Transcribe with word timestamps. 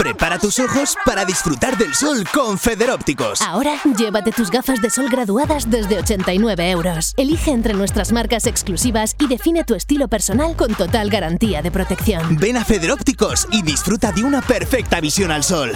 Prepara 0.00 0.38
tus 0.38 0.58
ojos 0.58 0.96
para 1.04 1.26
disfrutar 1.26 1.76
del 1.76 1.92
sol 1.92 2.24
con 2.32 2.56
Federópticos. 2.56 3.42
Ahora, 3.42 3.74
llévate 3.98 4.32
tus 4.32 4.50
gafas 4.50 4.80
de 4.80 4.88
sol 4.88 5.10
graduadas 5.10 5.68
desde 5.68 5.98
89 5.98 6.70
euros. 6.70 7.12
Elige 7.18 7.50
entre 7.50 7.74
nuestras 7.74 8.10
marcas 8.10 8.46
exclusivas 8.46 9.14
y 9.18 9.28
define 9.28 9.62
tu 9.62 9.74
estilo 9.74 10.08
personal 10.08 10.56
con 10.56 10.74
total 10.74 11.10
garantía 11.10 11.60
de 11.60 11.70
protección. 11.70 12.38
Ven 12.38 12.56
a 12.56 12.64
Federópticos 12.64 13.46
y 13.52 13.60
disfruta 13.60 14.10
de 14.10 14.24
una 14.24 14.40
perfecta 14.40 15.02
visión 15.02 15.30
al 15.30 15.44
sol. 15.44 15.72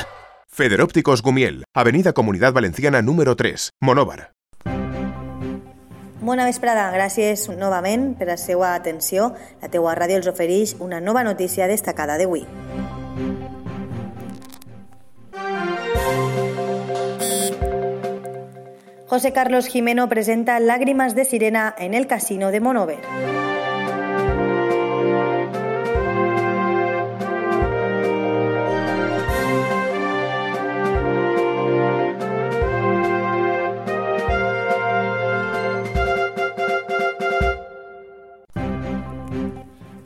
Federópticos 0.49 1.21
Gumiel, 1.21 1.65
Avenida 1.75 2.15
Comunidad 2.15 2.55
Valenciana 2.55 3.03
número 3.03 3.37
3, 3.37 3.73
Monóvar. 3.83 4.33
Bona 6.25 6.47
vesprada, 6.47 6.89
gràcies 6.97 7.51
novament 7.53 8.15
per 8.17 8.31
la 8.31 8.39
seva 8.41 8.73
atenció. 8.73 9.35
La 9.61 9.69
teua 9.69 9.93
ràdio 9.93 10.17
els 10.17 10.33
ofereix 10.33 10.79
una 10.81 11.05
nova 11.05 11.21
notícia 11.29 11.69
destacada 11.69 12.17
d'avui. 12.17 12.47
José 19.07 19.35
Carlos 19.35 19.67
Jimeno 19.67 20.09
presenta 20.09 20.59
Lágrimas 20.61 21.15
de 21.15 21.27
Sirena 21.27 21.75
en 21.79 21.93
el 21.93 22.07
Casino 22.07 22.51
de 22.51 22.61
Monover. 22.61 23.01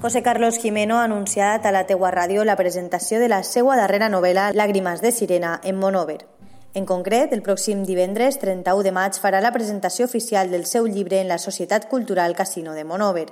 José 0.00 0.22
Carlos 0.22 0.58
Jimeno 0.58 0.98
ha 0.98 1.06
a 1.66 1.70
la 1.70 1.84
teua 1.86 2.10
ràdio 2.10 2.44
la 2.44 2.56
presentació 2.56 3.20
de 3.20 3.28
la 3.28 3.42
seva 3.42 3.76
darrera 3.76 4.08
novel·la 4.08 4.52
Làgrimes 4.54 5.02
de 5.02 5.12
Sirena 5.12 5.60
en 5.62 5.76
Monover. 5.76 6.37
En 6.78 6.84
concret, 6.86 7.32
el 7.34 7.40
pròxim 7.42 7.80
divendres 7.82 8.36
31 8.38 8.84
de 8.86 8.90
maig 8.94 9.16
farà 9.18 9.40
la 9.42 9.50
presentació 9.50 10.04
oficial 10.06 10.52
del 10.52 10.64
seu 10.70 10.84
llibre 10.86 11.18
en 11.18 11.26
la 11.26 11.38
Societat 11.42 11.88
Cultural 11.90 12.36
Casino 12.38 12.74
de 12.76 12.84
Monover. 12.86 13.24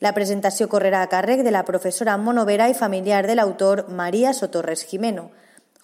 La 0.00 0.14
presentació 0.16 0.64
correrà 0.72 1.02
a 1.04 1.10
càrrec 1.12 1.42
de 1.44 1.52
la 1.52 1.66
professora 1.68 2.14
monovera 2.16 2.70
i 2.72 2.76
familiar 2.78 3.26
de 3.26 3.34
l'autor 3.36 3.82
Maria 3.98 4.32
Sotorres 4.32 4.86
Jimeno. 4.88 5.26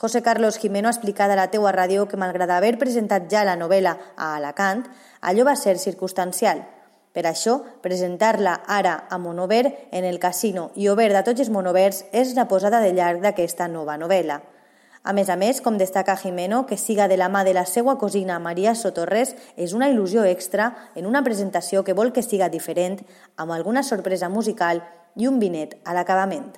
José 0.00 0.22
Carlos 0.22 0.56
Jimeno 0.62 0.89
ha 0.89 0.95
explicat 0.97 1.28
a 1.28 1.37
la 1.37 1.50
teua 1.53 1.75
ràdio 1.77 2.06
que 2.09 2.20
malgrat 2.22 2.55
haver 2.56 2.78
presentat 2.81 3.28
ja 3.28 3.44
la 3.44 3.59
novel·la 3.61 3.92
a 4.17 4.31
Alacant, 4.39 4.87
allò 5.20 5.44
va 5.44 5.56
ser 5.56 5.77
circumstancial. 5.77 6.65
Per 7.12 7.27
això, 7.28 7.59
presentar-la 7.84 8.62
ara 8.78 9.03
a 9.11 9.19
Monover 9.19 9.67
en 9.91 10.09
el 10.09 10.17
casino 10.17 10.70
i 10.81 10.89
obert 10.89 11.20
a 11.20 11.27
tots 11.28 11.44
els 11.44 11.53
monovers 11.53 12.06
és 12.11 12.33
la 12.41 12.48
posada 12.48 12.81
de 12.81 12.97
llarg 12.97 13.20
d'aquesta 13.20 13.69
nova 13.69 14.00
novel·la. 14.00 14.41
A 15.03 15.12
més 15.12 15.28
a 15.28 15.34
més, 15.34 15.58
com 15.58 15.75
destaca 15.78 16.14
Jimeno, 16.14 16.62
que 16.67 16.77
siga 16.78 17.08
de 17.11 17.17
la 17.19 17.27
mà 17.28 17.42
de 17.42 17.56
la 17.56 17.64
seva 17.67 17.97
cosina 17.98 18.39
Maria 18.39 18.77
Sotorres 18.78 19.34
és 19.56 19.72
una 19.75 19.89
il·lusió 19.91 20.22
extra 20.31 20.69
en 20.94 21.09
una 21.11 21.25
presentació 21.27 21.83
que 21.83 21.97
vol 21.98 22.12
que 22.14 22.22
siga 22.22 22.48
diferent, 22.48 23.00
amb 23.34 23.50
alguna 23.50 23.83
sorpresa 23.83 24.28
musical 24.31 24.84
i 25.19 25.27
un 25.27 25.41
vinet 25.42 25.75
a 25.83 25.97
l'acabament. 25.98 26.53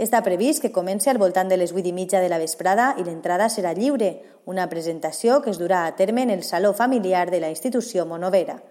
Està 0.00 0.22
previst 0.24 0.62
que 0.62 0.72
comenci 0.72 1.10
al 1.10 1.20
voltant 1.20 1.48
de 1.50 1.58
les 1.60 1.74
8 1.76 1.90
i 1.90 1.92
mitja 1.92 2.24
de 2.24 2.32
la 2.32 2.40
vesprada 2.40 2.94
i 2.96 3.04
l'entrada 3.04 3.50
serà 3.52 3.74
lliure, 3.76 4.14
una 4.46 4.68
presentació 4.72 5.42
que 5.42 5.52
es 5.52 5.60
durà 5.60 5.84
a 5.84 5.94
terme 5.98 6.24
en 6.24 6.30
el 6.30 6.44
saló 6.48 6.72
familiar 6.72 7.28
de 7.30 7.42
la 7.44 7.52
institució 7.52 8.06
monovera. 8.06 8.62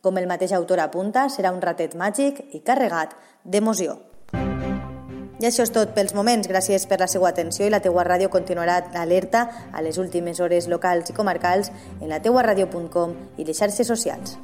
Com 0.00 0.18
el 0.18 0.26
mateix 0.26 0.56
autor 0.56 0.80
apunta, 0.80 1.28
serà 1.28 1.52
un 1.54 1.62
ratet 1.62 1.94
màgic 1.94 2.40
i 2.56 2.64
carregat 2.66 3.14
d'emoció. 3.44 4.09
I 5.40 5.46
això 5.48 5.64
és 5.64 5.72
tot 5.72 5.94
pels 5.96 6.12
moments. 6.12 6.48
Gràcies 6.50 6.84
per 6.84 6.98
la 7.00 7.08
seva 7.08 7.30
atenció 7.30 7.64
i 7.64 7.72
la 7.72 7.80
teua 7.80 8.04
ràdio 8.04 8.28
continuarà 8.28 8.76
alerta 9.00 9.46
a 9.72 9.80
les 9.80 9.96
últimes 9.96 10.40
hores 10.40 10.68
locals 10.68 11.08
i 11.08 11.16
comarcals 11.16 11.72
en 12.00 12.10
la 12.12 12.20
teuaradio.com 12.20 13.14
i 13.40 13.48
les 13.48 13.56
xarxes 13.56 13.88
socials. 13.88 14.36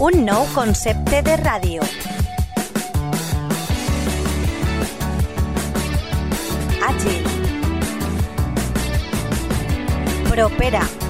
Un 0.00 0.24
nou 0.24 0.46
concepte 0.54 1.20
de 1.22 1.36
ràdio. 1.44 1.84
Àgil. 6.88 7.22
Propera. 10.32 11.09